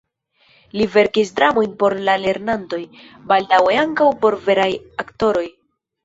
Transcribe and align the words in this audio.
Li 0.79 0.85
verkis 0.93 1.33
dramojn 1.39 1.75
por 1.83 1.95
la 2.07 2.15
lernantoj, 2.21 2.79
baldaŭe 3.31 3.77
ankaŭ 3.83 4.07
por 4.25 4.39
veraj 4.47 4.67
aktoroj. 5.05 5.45